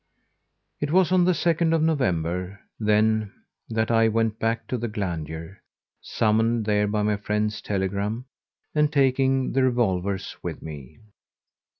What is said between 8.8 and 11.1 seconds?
taking the revolvers with me.